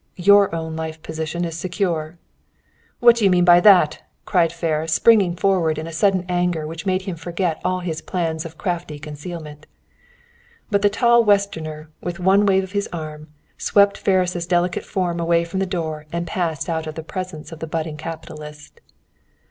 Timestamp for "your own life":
0.17-0.99